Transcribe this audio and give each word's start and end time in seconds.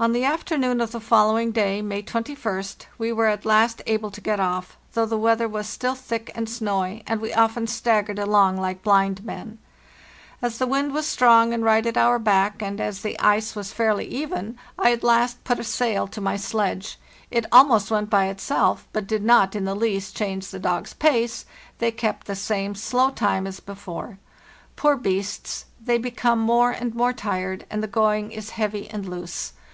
On 0.00 0.10
the 0.10 0.24
afternoon 0.24 0.80
of 0.80 0.90
the 0.90 0.98
following 0.98 1.52
day 1.52 1.80
(May 1.80 2.02
a2tst) 2.02 2.86
we 2.98 3.12
were 3.12 3.28
at 3.28 3.46
last 3.46 3.82
able 3.86 4.10
to 4.10 4.20
get 4.20 4.40
off, 4.40 4.76
though 4.94 5.06
the 5.06 5.16
weather 5.16 5.46
was 5.46 5.68
still 5.68 5.94
thick 5.94 6.32
and 6.34 6.48
snowy, 6.48 7.04
and 7.06 7.20
we 7.20 7.32
often 7.32 7.68
staggered 7.68 8.18
along 8.18 8.56
like 8.56 8.82
blind 8.82 9.24
men. 9.24 9.58
"As 10.42 10.58
the 10.58 10.66
wind 10.66 10.92
was 10.92 11.06
strong 11.06 11.54
and 11.54 11.62
right 11.62 11.86
at 11.86 11.96
our 11.96 12.18
220 12.18 12.24
HAKTHEST 12.24 12.34
NORTH. 12.34 12.56
back, 12.58 12.68
and 12.68 12.80
as 12.80 13.02
the 13.02 13.16
ice 13.20 13.54
was 13.54 13.72
fairly 13.72 14.06
even, 14.06 14.58
I 14.76 14.90
at 14.90 15.04
last 15.04 15.44
put 15.44 15.60
a 15.60 15.62
sail 15.62 16.08
to 16.08 16.20
my 16.20 16.36
sledge. 16.36 16.98
It 17.30 17.46
almost 17.52 17.92
went 17.92 18.10
by 18.10 18.24
itself, 18.26 18.88
but 18.92 19.06
did 19.06 19.22
not 19.22 19.54
in 19.54 19.66
the 19.66 19.76
least 19.76 20.16
change 20.16 20.48
the 20.48 20.58
dogs' 20.58 20.94
pace; 20.94 21.44
they 21.78 21.92
kept 21.92 22.26
the 22.26 22.34
same 22.34 22.74
slow 22.74 23.10
time 23.10 23.46
as 23.46 23.60
before. 23.60 24.18
Poor 24.74 24.96
beasts, 24.96 25.66
they 25.80 25.96
become 25.96 26.40
more 26.40 26.72
and 26.72 26.92
more 26.92 27.12
tired, 27.12 27.64
and 27.70 27.84
the 27.84 27.86
going 27.86 28.32
is 28.32 28.50
heavy 28.50 28.90
and 28.90 29.08
loose. 29.08 29.52